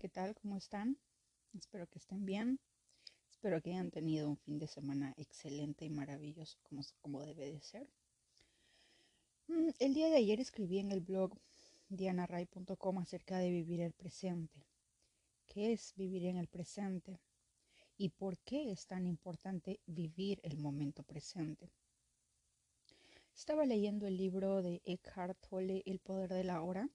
[0.00, 0.34] ¿qué tal?
[0.34, 0.96] ¿Cómo están?
[1.52, 2.58] Espero que estén bien.
[3.28, 7.60] Espero que hayan tenido un fin de semana excelente y maravilloso como, como debe de
[7.60, 7.86] ser.
[9.48, 11.38] Mm, el día de ayer escribí en el blog
[11.90, 14.64] dianaray.com acerca de vivir el presente.
[15.44, 17.20] ¿Qué es vivir en el presente?
[17.98, 21.70] ¿Y por qué es tan importante vivir el momento presente?
[23.34, 26.88] Estaba leyendo el libro de Eckhart Tolle, El poder de la hora,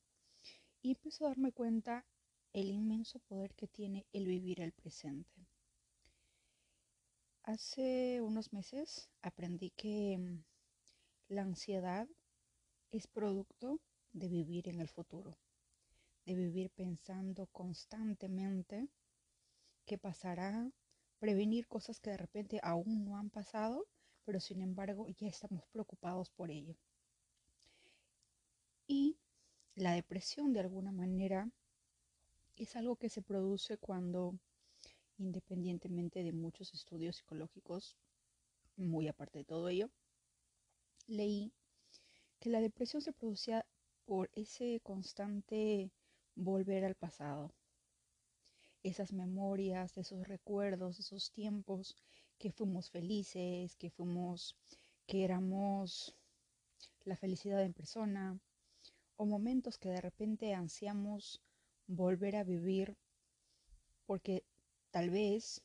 [0.81, 2.03] y empecé a darme cuenta
[2.55, 5.45] el inmenso poder que tiene el vivir el presente.
[7.43, 10.41] Hace unos meses aprendí que mm,
[11.33, 12.07] la ansiedad
[12.91, 13.81] es producto
[14.13, 15.37] de vivir en el futuro,
[16.25, 18.87] de vivir pensando constantemente
[19.85, 20.71] qué pasará,
[21.19, 23.85] prevenir cosas que de repente aún no han pasado,
[24.23, 26.77] pero sin embargo ya estamos preocupados por ello.
[28.87, 29.17] Y
[29.75, 31.51] la depresión de alguna manera
[32.55, 34.37] es algo que se produce cuando,
[35.17, 37.97] independientemente de muchos estudios psicológicos,
[38.77, 39.89] muy aparte de todo ello,
[41.07, 41.51] leí
[42.39, 43.65] que la depresión se producía
[44.05, 45.91] por ese constante
[46.35, 47.53] volver al pasado,
[48.83, 51.95] esas memorias, esos recuerdos, esos tiempos
[52.37, 54.55] que fuimos felices, que fuimos,
[55.07, 56.15] que éramos
[57.03, 58.39] la felicidad en persona,
[59.17, 61.41] o momentos que de repente ansiamos
[61.87, 62.97] volver a vivir
[64.05, 64.43] porque
[64.91, 65.61] tal vez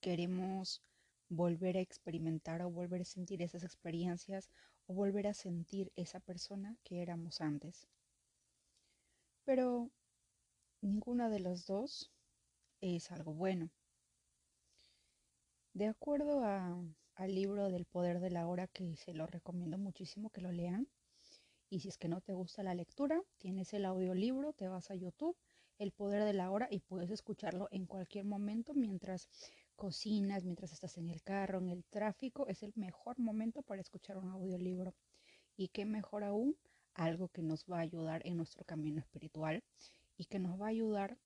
[0.00, 0.82] queremos
[1.28, 4.50] volver a experimentar o volver a sentir esas experiencias
[4.86, 7.86] o volver a sentir esa persona que éramos antes.
[9.44, 9.90] Pero
[10.80, 12.10] ninguna de las dos
[12.80, 13.70] es algo bueno.
[15.72, 20.40] De acuerdo al libro del poder de la hora, que se lo recomiendo muchísimo que
[20.40, 20.86] lo lean,
[21.68, 24.94] y si es que no te gusta la lectura, tienes el audiolibro, te vas a
[24.94, 25.36] YouTube
[25.78, 29.28] el poder de la hora y puedes escucharlo en cualquier momento mientras
[29.76, 32.46] cocinas, mientras estás en el carro, en el tráfico.
[32.46, 34.94] Es el mejor momento para escuchar un audiolibro.
[35.56, 36.56] Y qué mejor aún,
[36.94, 39.62] algo que nos va a ayudar en nuestro camino espiritual
[40.16, 41.18] y que nos va a ayudar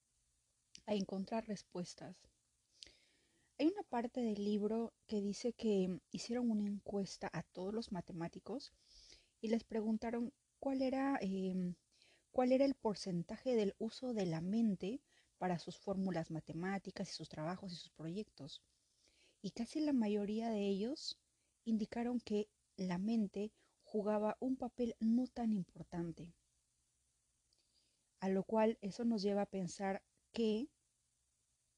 [0.87, 2.19] a encontrar respuestas.
[3.59, 8.73] Hay una parte del libro que dice que hicieron una encuesta a todos los matemáticos
[9.41, 11.75] y les preguntaron cuál era em,
[12.33, 15.01] cuál era el porcentaje del uso de la mente
[15.39, 18.63] para sus fórmulas matemáticas y sus trabajos y sus proyectos.
[19.41, 21.19] Y casi la mayoría de ellos
[21.65, 23.53] indicaron que la mente
[23.83, 26.35] jugaba un papel no tan importante.
[28.21, 30.03] A lo cual eso nos lleva a pensar
[30.33, 30.69] que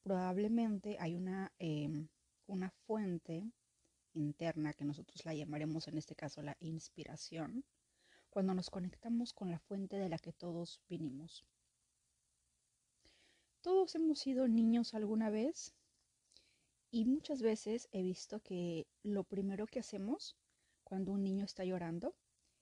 [0.03, 2.09] probablemente hay una, em,
[2.47, 3.53] una fuente
[4.15, 7.65] interna que nosotros la llamaremos en este caso la inspiración,
[8.31, 11.45] cuando nos conectamos con la fuente de la que todos vinimos.
[13.61, 15.75] Todos hemos sido niños alguna vez
[16.91, 20.37] y muchas veces he visto que lo primero que hacemos
[20.83, 22.15] cuando un niño está llorando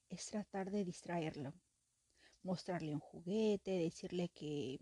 [0.09, 1.55] es tratar de distraerlo,
[2.43, 4.81] mostrarle un juguete, decirle que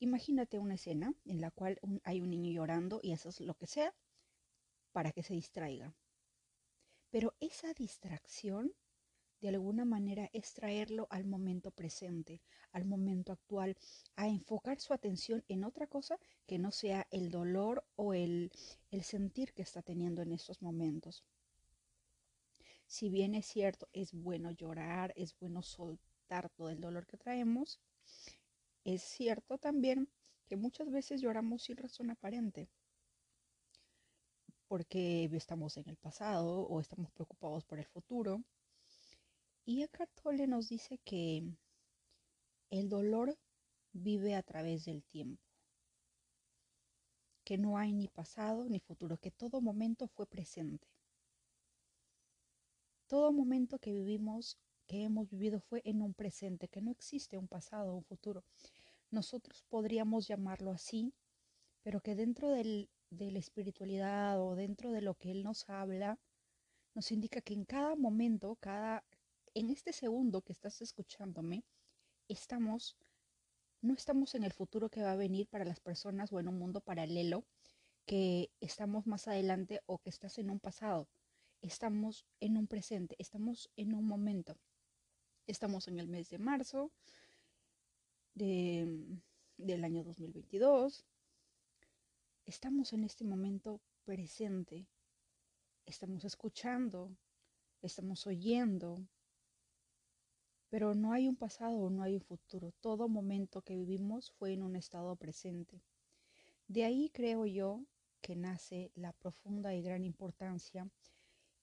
[0.00, 3.66] imagínate una escena en la cual hay un niño llorando y eso es lo que
[3.66, 3.94] sea
[4.92, 5.94] para que se distraiga.
[7.10, 8.74] Pero esa distracción
[9.40, 12.42] de alguna manera es traerlo al momento presente,
[12.72, 13.76] al momento actual,
[14.16, 18.52] a enfocar su atención en otra cosa que no sea el dolor o el,
[18.90, 21.24] el sentir que está teniendo en estos momentos.
[22.86, 27.80] Si bien es cierto, es bueno llorar, es bueno soltar todo el dolor que traemos,
[28.84, 30.08] es cierto también
[30.48, 32.68] que muchas veces lloramos sin razón aparente
[34.70, 38.44] porque estamos en el pasado o estamos preocupados por el futuro
[39.70, 41.44] y Eckhart Tolle nos dice que
[42.70, 43.38] el dolor
[43.92, 45.40] vive a través del tiempo,
[47.44, 50.88] que no hay ni pasado ni futuro, que todo momento fue presente.
[53.06, 57.46] Todo momento que vivimos, que hemos vivido fue en un presente, que no existe un
[57.46, 58.42] pasado o un futuro.
[59.12, 61.14] Nosotros podríamos llamarlo así,
[61.84, 66.18] pero que dentro del, de la espiritualidad o dentro de lo que Él nos habla,
[66.92, 69.04] nos indica que en cada momento, cada,
[69.54, 71.64] en este segundo que estás escuchándome,
[72.28, 72.96] estamos,
[73.80, 76.58] no estamos en el futuro que va a venir para las personas o en un
[76.58, 77.44] mundo paralelo
[78.06, 81.08] que estamos más adelante o que estás en un pasado.
[81.62, 84.56] Estamos en un presente, estamos en un momento.
[85.46, 86.92] Estamos en el mes de marzo
[88.34, 89.20] de,
[89.56, 91.04] del año 2022.
[92.46, 94.86] Estamos en este momento presente.
[95.86, 97.16] Estamos escuchando,
[97.82, 99.06] estamos oyendo,
[100.70, 102.72] Pero no hay un pasado o no hay un futuro.
[102.80, 105.82] Todo momento que vivimos fue en un estado presente.
[106.68, 107.84] De ahí creo yo
[108.20, 110.88] que nace la profunda y gran importancia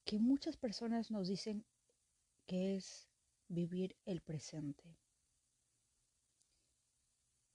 [0.04, 1.66] que muchas personas nos dicen
[2.46, 3.08] que es
[3.48, 4.98] vivir el presente.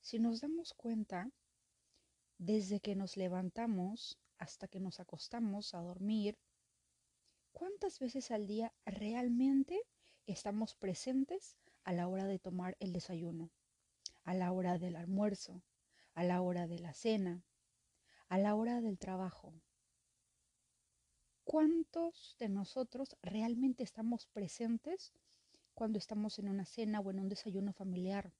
[0.00, 1.30] Si nos damos cuenta,
[2.38, 6.38] desde que nos levantamos hasta que nos acostamos a dormir,
[7.52, 9.80] ¿cuántas veces al día realmente
[10.26, 13.50] estamos presentes a la hora de tomar el desayuno,
[14.24, 15.62] a la hora del almuerzo,
[16.14, 17.44] a la hora de la cena,
[18.28, 19.52] a la hora del trabajo?
[21.44, 25.12] ¿Cuántos de nosotros realmente estamos presentes
[25.74, 28.32] cuando estamos en una cena o en un desayuno familiar?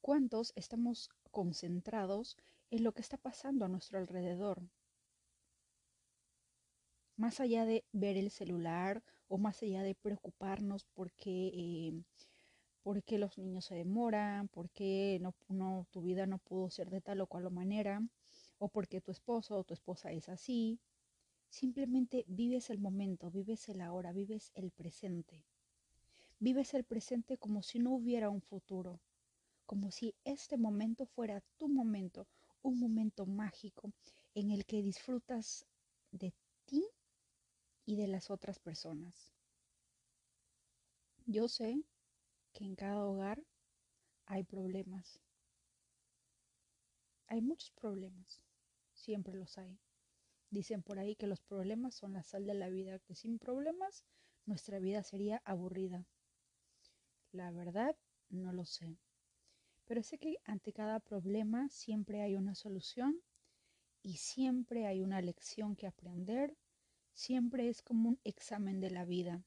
[0.00, 2.36] ¿Cuántos estamos concentrados
[2.70, 4.62] en lo que está pasando a nuestro alrededor?
[7.16, 12.02] Más allá de ver el celular o más allá de preocuparnos porque, eh,
[12.82, 17.20] porque los niños se demoran, porque no, no, tu vida no pudo ser de tal
[17.20, 18.02] o cual manera,
[18.58, 20.80] o porque tu esposo o tu esposa es así.
[21.50, 25.44] Simplemente vives el momento, vives el ahora, vives el presente.
[26.40, 29.00] Vives el presente como si no hubiera un futuro,
[29.66, 32.26] como si este momento fuera tu momento,
[32.62, 33.92] un momento mágico
[34.34, 35.66] en el que disfrutas
[36.12, 36.32] de
[36.64, 36.86] ti
[37.88, 39.32] y de las otras personas.
[41.24, 41.82] Yo sé
[42.52, 43.42] que en cada hogar
[44.26, 45.18] hay problemas.
[47.28, 48.42] Hay muchos problemas,
[48.92, 49.80] siempre los hay.
[50.50, 54.04] Dicen por ahí que los problemas son la sal de la vida, que sin problemas
[54.44, 56.06] nuestra vida sería aburrida.
[57.32, 57.96] La verdad,
[58.28, 58.98] no lo sé.
[59.86, 63.22] Pero sé que ante cada problema siempre hay una solución
[64.02, 66.54] y siempre hay una lección que aprender.
[67.18, 69.42] Siempre es como un examen de la vida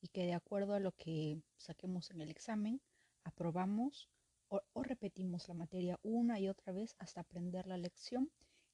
[0.00, 2.82] y que de acuerdo a lo que saquemos en el examen,
[3.22, 4.10] aprobamos
[4.48, 8.32] o, repetimos la materia una y otra vez hasta aprender la lección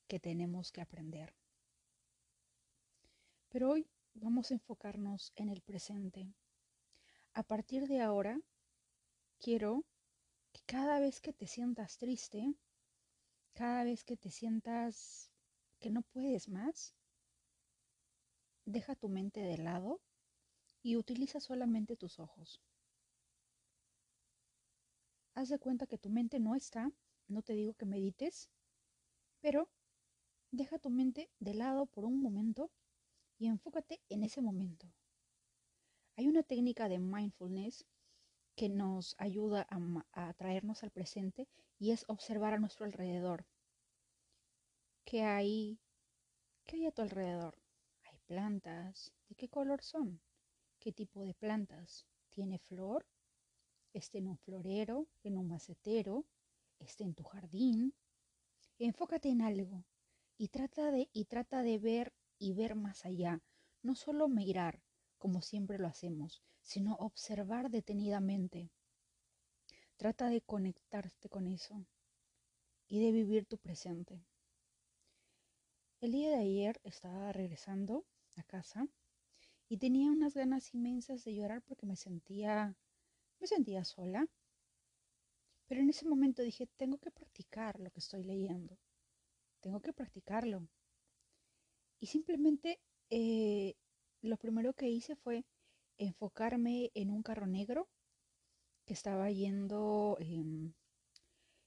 [0.09, 1.35] que tenemos que aprender.
[3.51, 6.27] Pero hoy vamos a enfocarnos en el presente.
[7.35, 8.41] A partir de ahora,
[9.39, 9.85] quiero
[10.51, 12.55] que cada vez que te sientas triste,
[13.53, 15.31] cada vez que te sientas
[15.79, 16.95] que no puedes más,
[18.65, 20.01] deja tu mente de lado
[20.83, 22.61] y utiliza solamente tus ojos.
[25.35, 26.93] Haz de cuenta que tu mente no está,
[27.27, 28.51] no te digo que medites,
[29.41, 29.69] pero
[30.51, 32.71] deja tu mente de lado por un momento
[33.39, 34.93] y enfócate en ese momento.
[36.17, 37.85] Hay una técnica de mindfulness
[38.55, 39.67] que nos ayuda
[40.13, 43.47] a, traernos al presente y es observar a nuestro alrededor.
[45.05, 45.81] ¿Qué hay?
[46.65, 47.64] ¿Qué hay a tu alrededor?
[48.27, 49.13] Plantas.
[49.29, 50.21] ¿De qué color son?
[50.79, 52.07] ¿Qué tipo de plantas?
[52.31, 53.07] ¿Tiene flor?
[53.93, 55.09] ¿Está en un florero?
[55.23, 56.25] ¿En un macetero?
[56.79, 57.95] ¿Está en tu jardín?
[58.79, 59.85] Enfócate en algo
[60.37, 63.41] y trata de, y trata de ver y ver más allá,
[63.83, 64.83] no solo mirar,
[65.19, 68.71] como siempre lo hacemos, sino observar detenidamente.
[69.97, 71.87] Trata de conectarte con eso
[72.89, 74.27] y de vivir tu presente.
[76.01, 78.05] El día de ayer estaba regresando
[78.37, 78.87] a casa
[79.69, 82.77] y tenía unas ganas inmensas de llorar porque me sentía
[83.41, 84.27] me sentía sola.
[85.67, 88.79] Pero en ese momento dije, tengo que practicar lo que estoy leyendo.
[89.61, 90.67] Tengo que practicarlo.
[92.01, 93.75] Y simplemente eh,
[94.23, 95.45] lo primero que hice fue
[95.99, 97.89] enfocarme en un carro negro
[98.87, 100.73] que estaba yendo, em,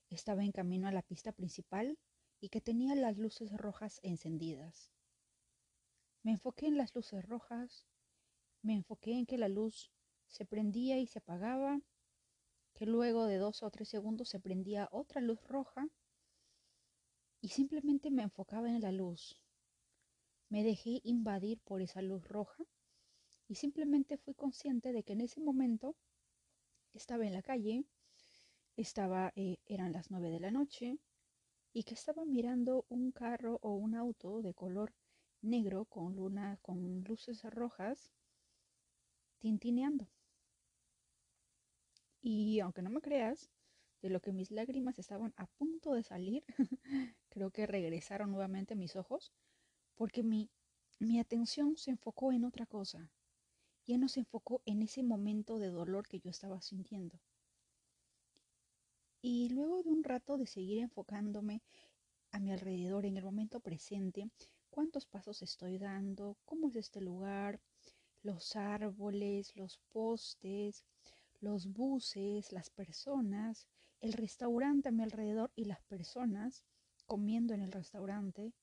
[0.09, 1.97] estaba en camino a la pista principal
[2.39, 4.91] y que tenía las luces rojas encendidas.
[6.27, 7.87] Me enfoqué en las luces rojas,
[8.61, 9.93] me enfoqué en que la luz
[10.27, 11.79] se prendía y se apagaba,
[12.73, 15.87] que luego de dos o tres segundos se prendía otra luz roja
[17.39, 19.41] y simplemente me enfocaba en la luz.
[20.49, 22.65] Me dejé invadir por esa luz roja
[23.47, 25.95] y simplemente fui consciente de que en ese momento
[26.91, 27.85] estaba en la calle,
[28.75, 30.99] estaba, eh, eran las nueve de la noche
[31.71, 34.93] y que estaba mirando un carro o un auto de color
[35.41, 38.11] negro con luna, con luces rojas,
[39.39, 40.09] tintineando.
[42.21, 43.49] Y aunque no me creas,
[44.01, 46.43] de lo que mis lágrimas estaban a punto de salir,
[47.29, 49.31] creo que regresaron nuevamente mis ojos
[49.95, 50.49] porque mi,
[50.99, 53.11] mi atención se enfocó en otra cosa.
[53.85, 57.19] Ya no se enfocó en ese momento de dolor que yo estaba sintiendo.
[59.21, 61.61] Y luego de un rato de seguir enfocándome
[62.31, 64.29] a mi alrededor en el momento presente,
[64.69, 67.59] cuántos pasos estoy dando, cómo es este lugar,
[68.23, 70.85] los árboles, los postes,
[71.39, 73.67] los buses, las personas,
[74.01, 76.63] el restaurante a mi alrededor y las personas
[77.05, 78.53] comiendo en el restaurante,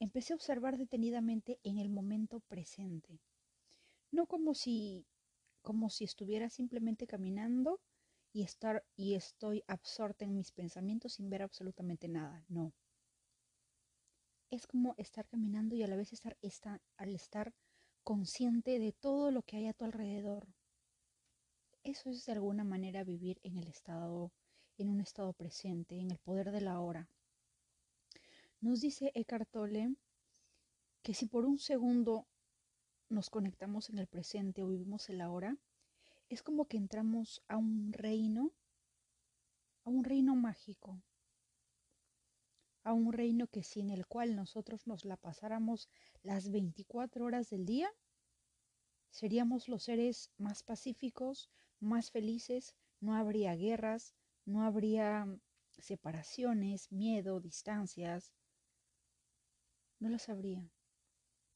[0.00, 3.20] empecé a observar detenidamente en el momento presente.
[4.10, 5.06] No como si
[5.62, 7.80] como si estuviera simplemente caminando
[8.32, 12.44] y estar y estoy absorta en mis pensamientos sin ver absolutamente nada.
[12.48, 12.72] No.
[14.50, 17.52] Es como estar caminando y a la vez estar, al estar
[18.04, 20.46] consciente de todo lo que hay a tu alrededor.
[21.82, 24.32] Eso es de alguna manera vivir en el estado,
[24.78, 27.08] en un estado presente, en el poder de la hora.
[28.60, 29.94] Nos dice Eckhart Tolle
[31.02, 32.26] que si por un segundo
[33.08, 35.56] nos conectamos en el presente o vivimos el ahora,
[36.28, 38.52] es como que entramos a un reino,
[39.84, 41.00] a un reino mágico,
[42.86, 45.88] a un reino que sin el cual nosotros nos la pasáramos
[46.22, 47.90] las 24 horas del día,
[49.10, 51.50] seríamos los seres más pacíficos,
[51.80, 54.14] más felices, no habría guerras,
[54.44, 55.26] no habría
[55.78, 58.32] separaciones, miedo, distancias,
[59.98, 60.70] no las habría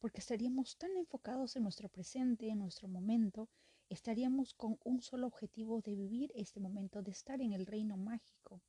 [0.00, 3.50] porque estaríamos tan enfocados en nuestro presente, en nuestro momento,
[3.90, 8.62] estaríamos con un solo objetivo de vivir este momento, de estar en el reino mágico.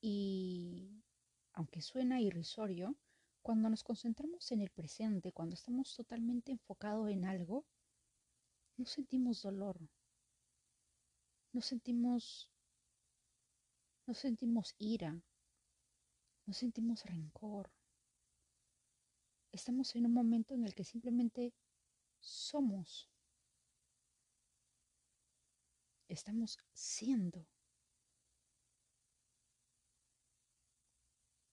[0.00, 1.02] Y
[1.52, 2.96] aunque suena irrisorio,
[3.42, 7.66] cuando nos concentramos en el presente, cuando estamos totalmente enfocados en algo,
[8.76, 9.80] no sentimos dolor,
[11.52, 12.50] no sentimos,
[14.06, 15.20] no sentimos ira,
[16.46, 17.72] no sentimos rencor,
[19.52, 21.54] estamos en un momento en el que simplemente
[22.20, 23.08] somos.
[26.08, 27.46] Estamos siendo.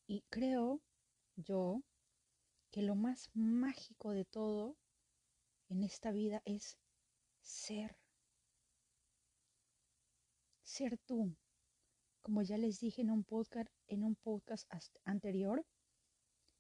[0.08, 0.82] Y creo
[1.36, 1.82] yo
[2.72, 4.78] que lo más mágico de todo
[5.68, 6.78] en esta vida es
[7.42, 7.98] ser.
[10.62, 11.36] Ser tú.
[12.22, 14.68] Como ya les dije en un podcast, en un podcast
[15.06, 15.66] anterior,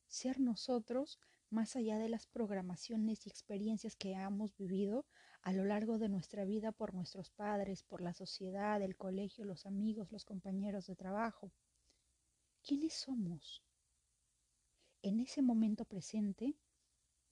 [0.07, 5.05] ser nosotros más allá de las programaciones y experiencias que hemos vivido
[5.41, 9.65] a lo largo de nuestra vida por nuestros padres, por la sociedad, el colegio, los
[9.65, 11.51] amigos, los compañeros de trabajo.
[12.67, 13.61] ¿Quiénes somos?
[15.03, 16.55] En ese momento presente,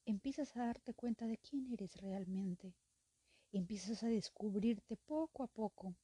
[0.05, 2.75] empiezas a darte cuenta de quién eres realmente.
[3.51, 5.95] Empiezas a descubrirte poco a poco,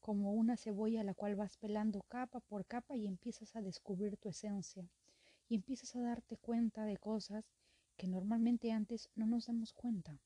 [0.00, 4.18] como una cebolla a la cual vas pelando capa por capa y empiezas a descubrir
[4.18, 4.86] tu esencia
[5.48, 7.50] y empiezas a darte cuenta de cosas
[7.96, 10.20] que normalmente antes no nos damos cuenta.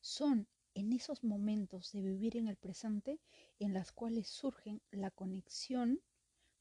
[0.00, 3.18] Son en esos momentos de vivir en el presente
[3.58, 6.00] en las cuales surgen la conexión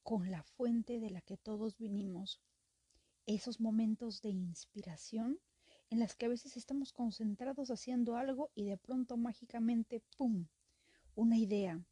[0.08, 2.40] con la fuente de la que todos vinimos.
[3.26, 5.38] Esos momentos de inspiración
[5.90, 10.48] en las que a veces estamos concentrados haciendo algo y de pronto mágicamente, ¡pum!,
[11.14, 11.84] una idea,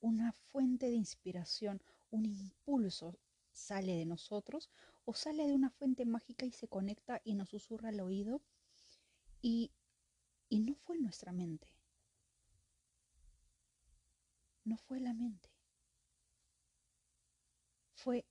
[0.00, 3.18] una fuente de inspiración, un impulso
[3.52, 4.70] sale de nosotros
[5.04, 8.40] o sale de una fuente mágica y se conecta y nos susurra al oído
[9.42, 9.72] y,
[10.48, 11.68] y no fue nuestra mente.
[14.64, 15.57] No fue la mente.
[17.98, 18.24] Fue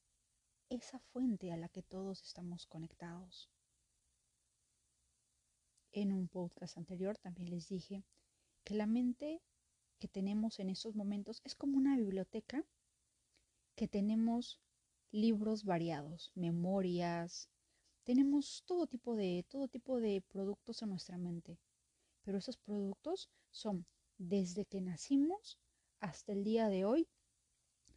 [0.70, 3.50] esa fuente a la que todos estamos conectados.
[5.92, 8.06] En un podcast anterior también les dije
[8.64, 9.42] que la mente
[10.00, 12.64] que tenemos en esos momentos es como una biblioteca
[13.76, 14.62] que tenemos
[15.12, 17.50] libros variados, memorias,
[18.06, 21.60] tenemos todo tipo de todo tipo de productos en nuestra mente.
[22.24, 23.86] Pero esos productos son
[24.18, 25.60] desde que nacimos
[26.00, 27.10] hasta el día de hoy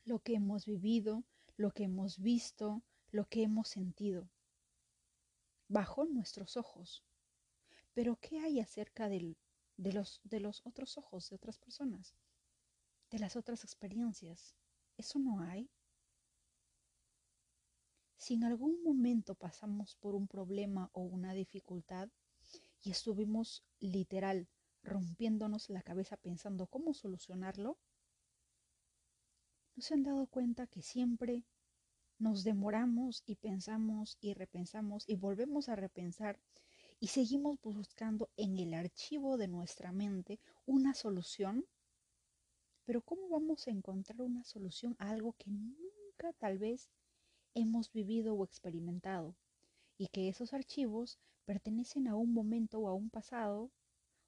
[0.04, 1.22] lo que hemos vivido,
[1.60, 4.30] lo que hemos visto, lo que hemos sentido
[5.68, 7.04] bajo nuestros ojos.
[7.92, 9.36] Pero ¿qué hay acerca de,
[9.76, 12.14] los, de los otros ojos de otras personas?
[13.10, 14.56] De las otras experiencias.
[14.96, 15.70] ¿Eso no hay?
[18.16, 22.08] Si en algún momento pasamos por un problema o una dificultad
[22.82, 24.48] y estuvimos literal
[24.82, 27.78] rompiéndonos la cabeza pensando cómo solucionarlo,
[29.80, 31.42] ¿no se han dado cuenta que siempre
[32.18, 36.38] nos demoramos y pensamos y repensamos y volvemos a repensar
[36.98, 41.64] y seguimos buscando en el archivo de nuestra mente una solución?
[42.84, 46.90] Pero ¿cómo vamos a encontrar una solución a algo que nunca tal vez
[47.54, 49.34] hemos vivido o experimentado
[49.96, 53.70] y que esos archivos pertenecen a un momento o a un pasado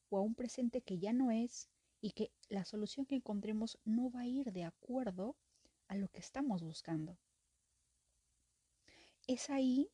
[0.09, 1.69] o a un presente que ya no es
[2.03, 5.37] y que la solución que encontremos no va a ir de acuerdo
[5.89, 7.17] a lo que estamos buscando.
[9.27, 9.89] Es ahí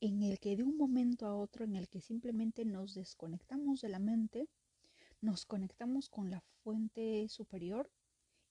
[0.00, 3.88] en el que de un momento a otro, en el que simplemente nos desconectamos de
[3.88, 4.48] la mente
[5.22, 7.90] nos conectamos con la fuente superior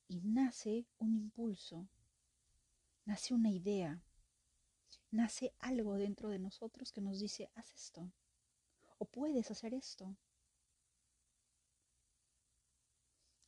[0.08, 1.86] y nace un impulso,
[3.04, 4.02] nace una idea,
[5.12, 8.10] nace algo dentro de nosotros que nos dice, haz esto,
[8.98, 10.16] o puedes hacer esto.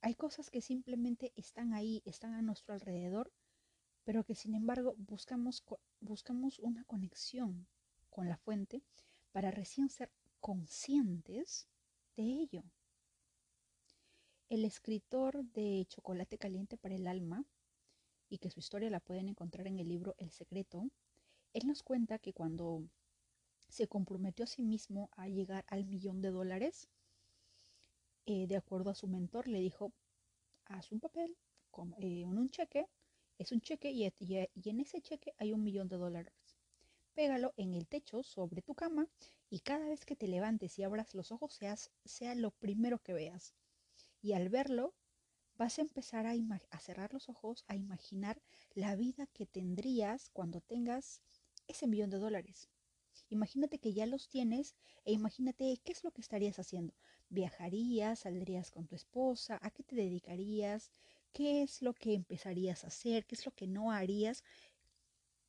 [0.06, 3.32] Hay cosas que simplemente están ahí, están a nuestro alrededor,
[4.04, 5.64] pero que sin embargo buscamos,
[6.02, 7.70] buscamos una conexión
[8.10, 8.84] con la fuente
[9.32, 11.70] para recién ser conscientes
[12.18, 12.66] de ello.
[14.50, 17.46] El escritor de Chocolate Caliente para el Alma,
[18.28, 20.92] y que su historia la pueden encontrar en el libro El Secreto,
[21.54, 22.84] él nos cuenta que cuando
[23.70, 26.90] se comprometió a sí mismo a llegar al millón de dólares,
[28.26, 29.94] eh, de acuerdo a su mentor, le dijo,
[30.66, 31.36] haz un papel
[31.72, 32.88] con eh, un cheque,
[33.38, 36.34] es un cheque y, en ese cheque hay un millón de dólares.
[37.14, 39.08] Pégalo en el techo sobre tu cama
[39.50, 43.14] y cada vez que te levantes y abras los ojos seas, sea lo primero que
[43.14, 43.54] veas.
[44.22, 44.94] Y al verlo,
[45.56, 48.42] vas a empezar a cerrar los ojos, a imaginar
[48.74, 51.22] la vida que tendrías cuando tengas
[51.68, 52.70] ese millón de dólares.
[53.30, 54.76] Imagínate que ya los tienes
[55.06, 56.94] e imagínate qué es lo que estarías haciendo.
[57.34, 58.20] ¿Viajarías?
[58.20, 59.58] ¿Saldrías con tu esposa?
[59.64, 60.92] ¿A qué te dedicarías?
[61.32, 63.26] ¿Qué es lo que empezarías a hacer?
[63.26, 64.44] ¿Qué es lo que no harías?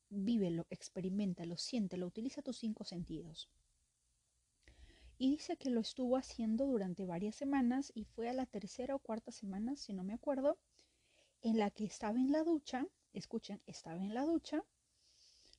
[0.09, 3.51] Vívelo, experimentalo, siéntelo, utiliza tus cinco sentidos.
[5.19, 8.99] Y dice que lo estuvo haciendo durante varias semanas y fue a la tercera o
[8.99, 10.57] cuarta semana, si no me acuerdo,
[11.43, 14.63] en la que estaba en la ducha, escuchen, estaba en la ducha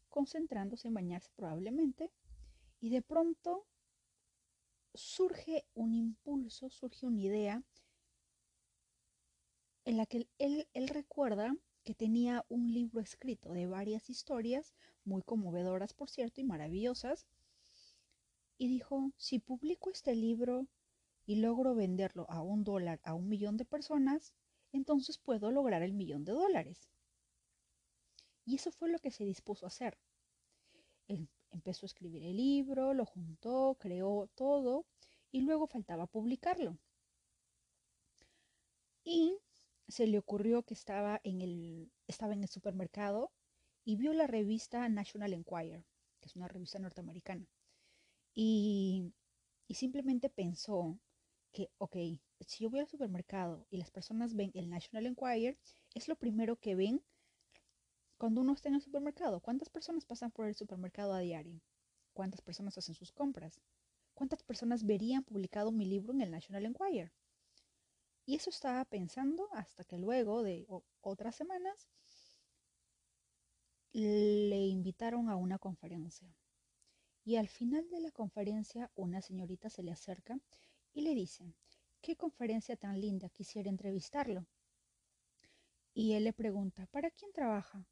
[0.08, 2.10] concentrándose en bañarse probablemente,
[2.80, 3.64] y de pronto
[4.96, 7.62] surge un impulso, surge una idea
[9.84, 14.74] en la que él, él recuerda que tenía un libro escrito de varias historias,
[15.04, 17.26] muy conmovedoras por cierto y maravillosas,
[18.58, 20.66] y dijo, si publico este libro
[21.26, 24.32] y logro venderlo a un dólar a un millón de personas,
[24.72, 26.88] entonces puedo lograr el millón de dólares.
[28.44, 29.98] Y eso fue lo que se dispuso a hacer.
[31.08, 34.86] Él empezó a escribir el libro, lo juntó, creó todo
[35.32, 36.78] y luego faltaba publicarlo.
[39.04, 39.38] Y
[39.88, 43.32] se le ocurrió que estaba en el, estaba en el supermercado
[43.84, 45.84] y vio la revista National Enquirer,
[46.20, 47.46] que es una revista norteamericana.
[48.34, 49.12] Y,
[49.68, 50.98] y simplemente pensó
[51.52, 51.96] que, ok,
[52.40, 55.56] si yo voy al supermercado y las personas ven el National Enquirer,
[55.94, 57.02] es lo primero que ven
[58.18, 61.60] cuando uno está en el supermercado, ¿cuántas personas pasan por el supermercado a diario?
[62.12, 63.60] ¿Cuántas personas hacen sus compras?
[64.14, 67.12] ¿Cuántas personas verían publicado mi libro en el National Enquirer?
[68.24, 70.66] Y eso estaba pensando hasta que luego de
[71.00, 71.88] otras semanas
[73.92, 76.34] le invitaron a una conferencia.
[77.24, 80.38] Y al final de la conferencia una señorita se le acerca
[80.92, 81.54] y le dice,
[82.00, 84.46] ¿qué conferencia tan linda quisiera entrevistarlo?
[85.92, 87.86] Y él le pregunta, ¿para quién trabaja?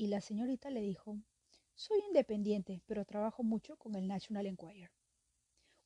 [0.00, 1.20] Y la señorita le dijo,
[1.74, 4.90] soy independiente, pero trabajo mucho con el National Enquirer.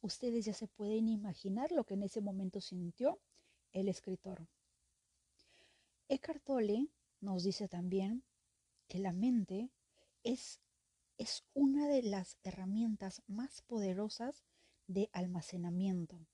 [0.02, 3.18] Ustedes ya se pueden imaginar lo que en ese momento sintió
[3.72, 4.46] el escritor.
[6.08, 6.86] Eckhart Tolle
[7.20, 8.22] nos dice también
[8.86, 9.72] que la mente
[10.22, 10.60] es,
[11.18, 14.44] es una de las herramientas más poderosas
[14.86, 16.24] de almacenamiento,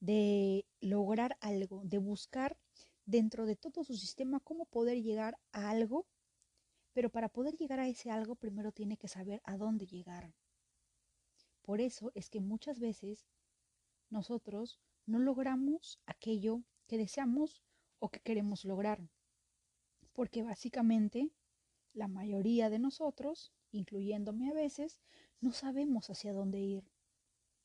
[0.00, 2.56] de lograr algo, de buscar
[3.04, 6.06] dentro de todo su sistema cómo poder llegar a algo
[6.98, 10.34] pero para poder llegar a ese algo, primero tiene que saber a dónde llegar.
[11.62, 13.28] Por eso es que muchas veces
[14.10, 17.62] nosotros no logramos aquello que deseamos
[18.00, 19.08] o que queremos lograr.
[20.12, 21.30] Porque básicamente
[21.92, 25.00] la mayoría de nosotros, incluyéndome a veces,
[25.40, 26.90] no sabemos hacia dónde ir.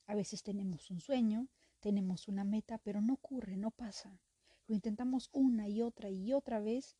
[0.06, 1.48] A veces tenemos un sueño,
[1.80, 4.22] tenemos una meta, pero no ocurre, no pasa.
[4.68, 6.98] Lo intentamos una y otra y otra vez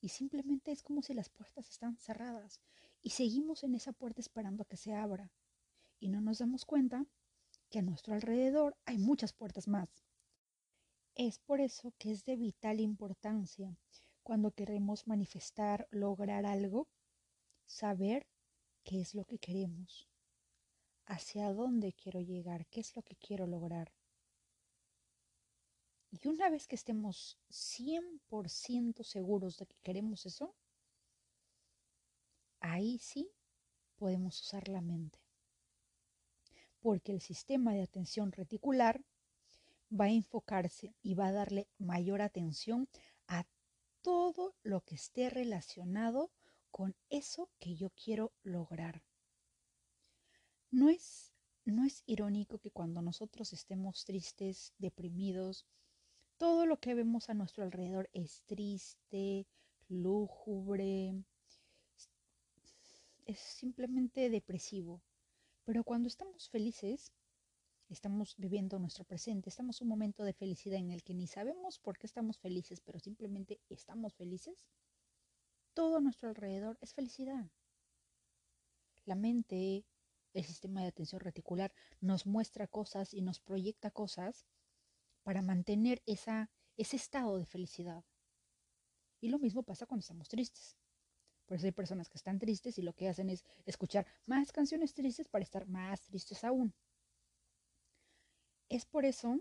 [0.00, 2.60] y simplemente es como si las puertas están cerradas
[3.02, 5.30] y seguimos en esa puerta esperando a que se abra
[5.98, 7.06] y no nos damos cuenta
[7.68, 9.88] que a nuestro alrededor hay muchas puertas más.
[11.14, 13.76] Es por eso que es de vital importancia
[14.22, 16.88] cuando queremos manifestar, lograr algo,
[17.66, 18.26] saber
[18.84, 20.08] qué es lo que queremos,
[21.06, 23.92] hacia dónde quiero llegar, qué es lo que quiero lograr.
[26.10, 30.54] Y una vez que estemos 100% seguros de que queremos eso,
[32.60, 33.30] ahí sí
[33.96, 35.20] podemos usar la mente.
[36.80, 39.04] Porque el sistema de atención reticular
[39.92, 42.88] va a enfocarse y va a darle mayor atención
[43.28, 43.46] a
[44.02, 46.32] todo lo que esté relacionado
[46.70, 49.02] con eso que yo quiero lograr.
[50.70, 51.30] No es
[51.66, 55.66] ¿No es irónico que cuando nosotros estemos tristes, deprimidos,
[56.40, 59.46] todo lo que vemos a nuestro alrededor es triste,
[59.88, 61.22] lúgubre,
[63.26, 65.02] es simplemente depresivo?
[65.64, 67.12] Pero cuando estamos felices,
[67.90, 71.98] estamos viviendo nuestro presente, estamos un momento de felicidad en el que ni sabemos por
[71.98, 74.64] qué estamos felices, pero simplemente estamos felices,
[75.74, 77.50] todo a nuestro alrededor es felicidad.
[79.04, 79.84] La mente,
[80.32, 84.46] el sistema de atención reticular, nos muestra cosas y nos proyecta cosas
[85.22, 88.04] para mantener esa, ese estado de felicidad.
[89.20, 90.76] Y lo mismo pasa cuando estamos tristes.
[91.46, 94.94] Por eso hay personas que están tristes y lo que hacen es escuchar más canciones
[94.94, 96.72] tristes para estar más tristes aún.
[98.68, 99.40] Es por eso,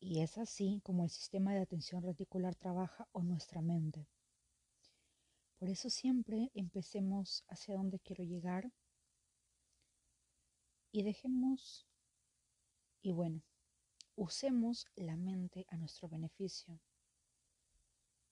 [0.00, 4.08] y es así como el sistema de atención reticular trabaja o nuestra mente.
[5.58, 8.72] Por eso siempre empecemos hacia donde quiero llegar
[10.90, 11.86] y dejemos,
[13.02, 13.42] y bueno,
[14.18, 16.80] usemos la mente a nuestro beneficio,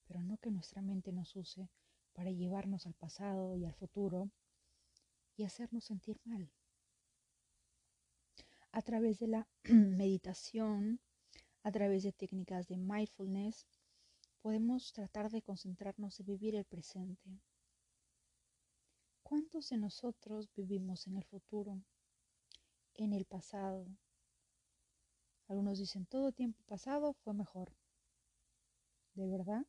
[0.05, 1.70] pero no que nuestra mente nos use
[2.12, 4.33] para llevarnos al pasado y al futuro
[5.37, 6.51] y hacernos sentir mal.
[8.72, 11.01] A través de la meditación,
[11.62, 13.68] a través de técnicas de mindfulness,
[14.40, 17.40] podemos tratar de concentrarnos en vivir el presente.
[19.22, 21.81] ¿Cuántos de nosotros vivimos en el futuro,
[22.94, 23.87] en el pasado?
[25.49, 27.77] Algunos dicen todo tiempo pasado fue mejor.
[29.15, 29.65] ¿De verdad?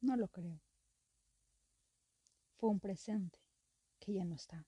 [0.00, 0.60] No lo creo.
[2.56, 3.38] Fue un presente
[3.98, 4.66] que ya no está.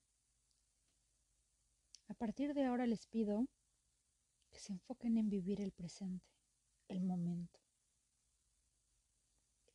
[2.09, 3.47] A partir de ahora les pido
[4.51, 6.27] que se enfoquen en vivir el presente,
[6.89, 7.65] el momento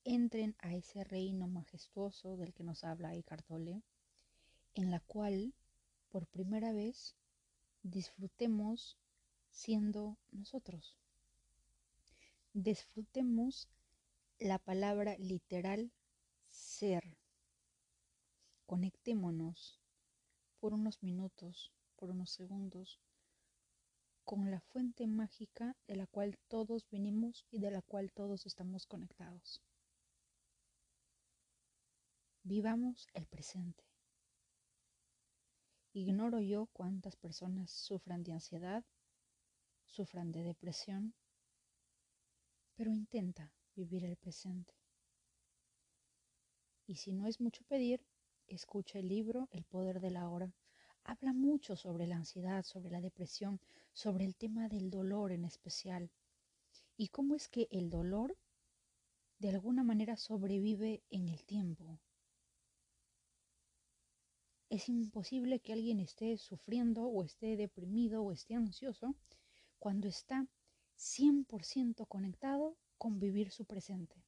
[0.09, 3.83] entren a ese reino majestuoso del que nos habla Eckhart Tolle,
[4.73, 5.53] en la cual
[6.09, 7.15] por primera vez
[7.83, 8.97] disfrutemos
[9.49, 10.97] siendo nosotros.
[12.53, 13.67] Disfrutemos
[14.39, 15.91] la palabra literal
[16.49, 17.17] ser.
[18.65, 19.79] Conectémonos
[20.59, 22.99] por unos minutos, por unos segundos,
[24.23, 28.85] con la fuente mágica de la cual todos venimos y de la cual todos estamos
[28.85, 29.61] conectados.
[32.43, 33.83] Vivamos el presente.
[35.93, 38.83] Ignoro yo cuántas personas sufran de ansiedad,
[39.89, 41.13] sufran de depresión,
[42.75, 44.73] pero intenta vivir el presente.
[46.87, 48.05] Y si no es mucho pedir,
[48.47, 50.53] escucha el libro El poder de la hora.
[51.03, 53.59] Habla mucho sobre la ansiedad, sobre la depresión,
[53.93, 56.09] sobre el tema del dolor en especial.
[56.97, 58.37] Y cómo es que el dolor
[59.39, 61.99] de alguna manera sobrevive en el tiempo.
[64.69, 69.15] Es imposible que alguien esté sufriendo o esté deprimido o esté ansioso
[69.79, 70.47] cuando está
[70.97, 74.23] 100% conectado con vivir su presente.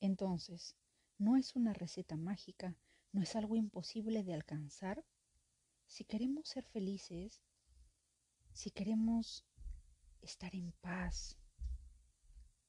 [0.00, 0.76] Entonces,
[1.18, 2.76] no es una receta mágica,
[3.12, 5.04] no es algo imposible de alcanzar.
[5.86, 7.40] Si queremos ser felices,
[8.52, 9.46] si queremos
[10.20, 11.38] estar en paz,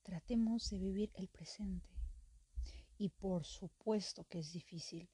[0.04, 1.90] tratemos de vivir el presente.
[2.98, 5.10] Y por supuesto que es difícil.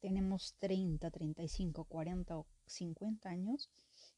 [0.00, 3.70] Tenemos 30, 35, 40 o 50 años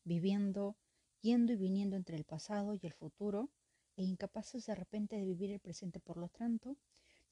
[0.04, 0.76] viviendo,
[1.20, 3.50] yendo y viniendo entre el pasado y el futuro
[3.96, 6.00] e incapaces de repente de vivir el presente.
[6.00, 6.76] Por lo tanto,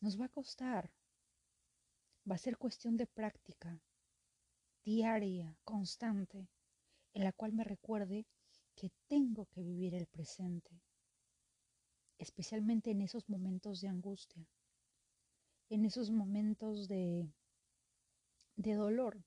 [0.01, 0.91] nos va a costar.
[2.29, 3.81] Va a ser cuestión de práctica
[4.85, 6.49] diaria, constante,
[7.15, 8.27] en la cual me recuerde
[8.75, 10.83] que tengo que vivir el presente,
[12.19, 14.47] especialmente en esos momentos de angustia
[15.71, 17.29] en esos momentos de,
[18.57, 19.25] de dolor.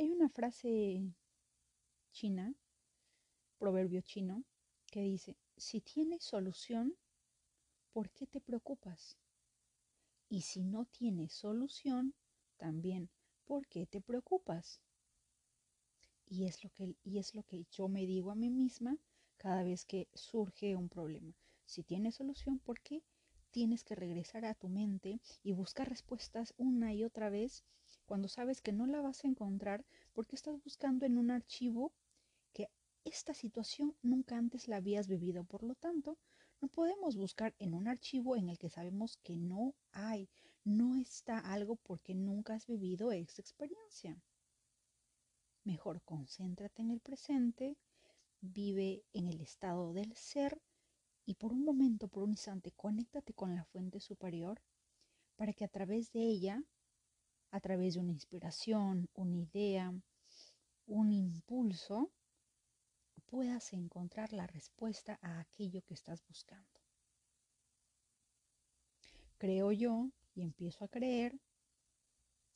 [0.00, 1.02] Hay una frase
[2.12, 2.54] china,
[3.58, 4.44] proverbio chino,
[4.86, 6.94] que dice, si tienes solución,
[7.92, 9.18] ¿por qué te preocupas?
[10.28, 12.14] Y si no tienes solución,
[12.58, 13.10] también,
[13.44, 14.80] ¿por qué te preocupas?
[16.26, 18.96] Y es lo que, y es lo que yo me digo a mí misma
[19.36, 21.34] cada vez que surge un problema.
[21.64, 23.02] Si tienes solución, ¿por qué
[23.50, 27.64] tienes que regresar a tu mente y buscar respuestas una y otra vez
[28.08, 31.92] cuando sabes que no la vas a encontrar porque estás buscando en un archivo
[32.54, 32.70] que
[33.04, 35.44] esta situación nunca antes la habías vivido.
[35.44, 36.18] Por lo tanto,
[36.62, 40.30] no podemos buscar en un archivo en el que sabemos que no hay,
[40.64, 44.18] no está algo porque nunca has vivido esa experiencia.
[45.64, 47.76] Mejor concéntrate en el presente,
[48.40, 50.62] vive en el estado del ser
[51.26, 54.62] y por un momento, por un instante, conéctate con la fuente superior
[55.36, 56.64] para que a través de ella
[57.50, 59.92] a través de una inspiración, una idea,
[60.86, 62.12] un impulso,
[63.26, 66.80] puedas encontrar la respuesta a aquello que estás buscando.
[69.36, 71.38] Creo yo y empiezo a creer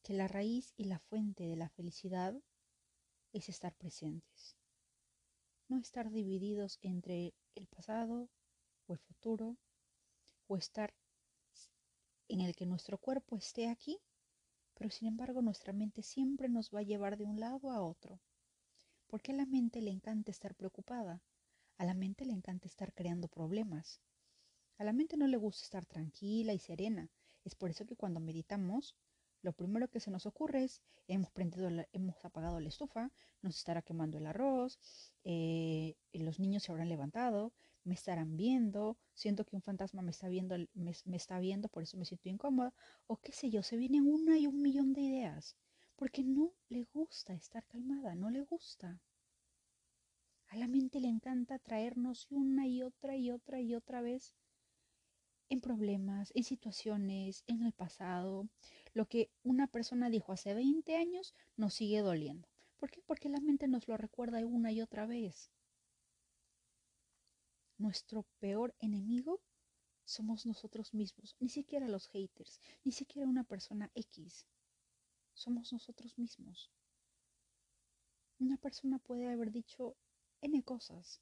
[0.03, 2.35] que la raíz y la fuente de la felicidad
[3.33, 4.57] es estar presentes,
[5.69, 8.29] no estar divididos entre el pasado
[8.87, 9.57] o el futuro,
[10.49, 10.93] o estar
[12.29, 13.99] en el que nuestro cuerpo esté aquí,
[14.83, 18.18] pero sin embargo nuestra mente siempre nos va a llevar de un lado a otro.
[19.07, 21.23] Porque a la mente le encanta estar preocupada,
[21.79, 24.01] a la mente le encanta estar creando problemas,
[24.79, 27.09] a la mente no le gusta estar tranquila y serena.
[27.45, 28.97] Es por eso que cuando meditamos,
[29.40, 33.83] lo primero que se nos ocurre es, hemos, prendido hemos apagado la estufa, nos estará
[33.83, 34.81] quemando el arroz,
[35.23, 37.53] eh, los niños se habrán levantado,
[37.85, 41.96] me estarán viendo, siento que un fantasma me está viendo, me, está viendo, por eso
[41.96, 42.75] me siento incómoda,
[43.07, 45.57] o qué sé yo, se vienen una y un millón de ideas,
[45.96, 49.01] porque no le gusta estar calmada, no le gusta.
[50.48, 54.35] A la mente le encanta traernos una y otra y otra y otra vez
[55.48, 58.48] en problemas, en situaciones, en el pasado.
[58.94, 62.48] Lo que una persona dijo hace 20 años nos sigue doliendo.
[62.79, 63.03] ¿Por qué?
[63.07, 65.51] Porque la mente nos lo recuerda una y otra vez.
[67.83, 69.40] Nuestro peor enemigo
[70.05, 74.47] somos nosotros mismos, ni siquiera los haters, ni siquiera una persona X.
[75.35, 76.71] Somos nosotros mismos.
[78.38, 79.97] Una persona puede haber dicho
[80.42, 81.21] N cosas,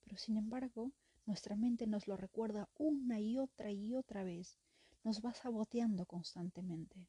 [0.00, 0.92] pero sin embargo,
[1.26, 4.56] nuestra mente nos lo recuerda una y otra y otra vez.
[5.04, 7.06] Nos va saboteando constantemente.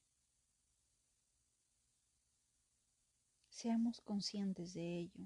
[3.48, 5.26] Seamos conscientes de ello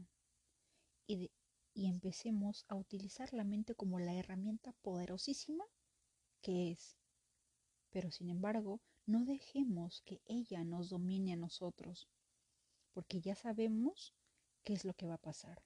[1.08, 1.32] y,
[1.76, 5.66] y empecemos a utilizar la mente como la herramienta poderosísima
[6.42, 6.98] que es.
[7.92, 12.10] Pero sin embargo, no dejemos que ella nos domine a nosotros,
[12.94, 14.16] porque ya sabemos
[14.64, 15.62] qué es lo que va a pasar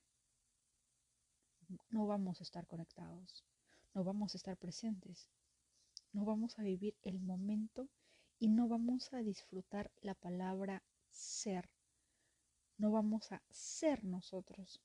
[1.89, 3.45] no vamos a estar conectados,
[3.93, 5.29] no vamos a estar presentes,
[6.13, 7.89] no vamos a vivir el momento
[8.39, 11.69] y no vamos a disfrutar la palabra ser,
[12.77, 14.81] no vamos a ser nosotros.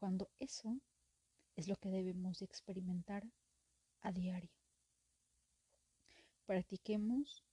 [0.00, 0.80] Cuando eso
[1.56, 3.22] es lo que debemos de experimentar
[4.00, 4.50] a diario.
[6.46, 7.44] Practiquemos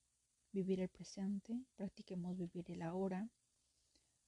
[0.54, 3.30] vivir el presente, practiquemos vivir el ahora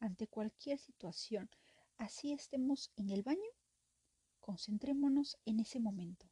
[0.02, 1.50] ante cualquier situación
[1.98, 3.52] así estemos en el baño,
[4.42, 6.30] concentrémonos en ese momento.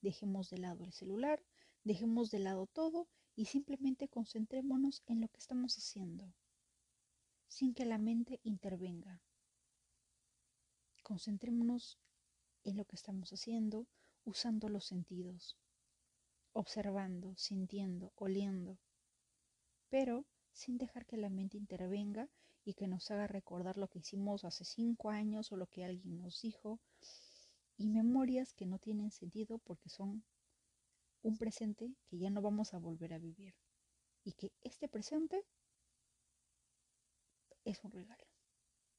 [0.00, 1.42] Dejemos de lado el celular,
[1.82, 6.32] dejemos de lado todo y simplemente concentrémonos en lo que estamos haciendo,
[7.48, 9.20] sin que la mente intervenga.
[11.04, 11.98] Concentrémonos
[12.64, 13.86] en lo que estamos haciendo
[14.24, 15.58] usando los sentidos,
[16.54, 18.78] observando, sintiendo, oliendo,
[19.90, 22.30] pero sin dejar que la mente intervenga
[22.64, 26.22] y que nos haga recordar lo que hicimos hace cinco años o lo que alguien
[26.22, 26.80] nos dijo
[27.76, 30.24] y memorias que no tienen sentido porque son
[31.20, 33.54] un presente que ya no vamos a volver a vivir
[34.24, 35.44] y que este presente
[37.62, 38.24] es un regalo.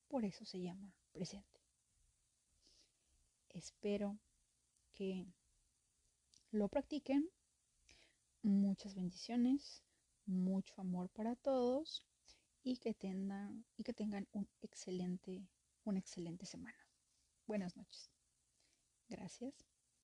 [0.08, 1.64] Por eso se llama presente.
[3.56, 4.20] Espero
[4.91, 5.26] que
[6.52, 7.30] lo practiquen.
[8.41, 9.82] Muchas bendiciones,
[10.26, 12.06] mucho amor para todos
[12.63, 15.48] y que tengan, y que tengan un excelente,
[15.86, 16.78] una excelente semana.
[17.48, 18.12] Buenas noches.
[19.08, 19.54] Gracias.